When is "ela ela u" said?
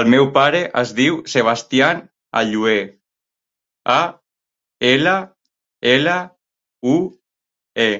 4.90-6.96